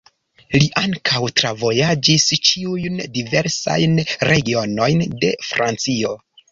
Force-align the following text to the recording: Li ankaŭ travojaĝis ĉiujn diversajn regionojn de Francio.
Li 0.61 0.69
ankaŭ 0.79 1.21
travojaĝis 1.41 2.25
ĉiujn 2.49 2.99
diversajn 3.19 3.97
regionojn 4.33 5.09
de 5.23 5.35
Francio. 5.55 6.23